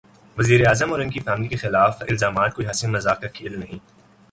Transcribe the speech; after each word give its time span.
وزیر 0.37 0.67
اعظم 0.67 0.91
اور 0.91 0.99
ان 0.99 1.09
کی 1.09 1.19
فیملی 1.19 1.47
کے 1.47 1.55
خلاف 1.55 2.01
الزامات 2.09 2.55
کوئی 2.55 2.67
ہنسی 2.67 2.87
مذاق 2.87 3.21
کا 3.21 3.27
کھیل 3.27 3.59
نہیں۔ 3.59 3.79